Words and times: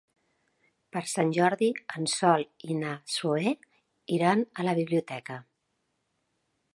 Per 0.95 1.01
Sant 1.09 1.33
Jordi 1.37 1.67
en 1.99 2.09
Sol 2.13 2.45
i 2.75 2.79
na 2.79 2.95
Zoè 3.17 3.53
iran 4.19 4.43
a 4.61 4.65
la 4.69 4.77
biblioteca. 4.83 5.41